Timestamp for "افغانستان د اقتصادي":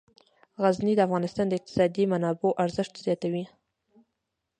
1.07-2.03